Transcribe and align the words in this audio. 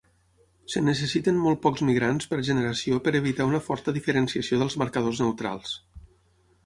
Es 0.69 0.77
necessiten 0.85 1.41
molt 1.41 1.59
pocs 1.65 1.83
migrants 1.89 2.29
per 2.31 2.39
generació 2.49 2.99
per 3.09 3.13
evitar 3.19 3.47
una 3.53 3.61
forta 3.67 3.95
diferenciació 3.99 4.63
dels 4.63 4.79
marcadors 4.85 5.23
neutrals. 5.27 5.77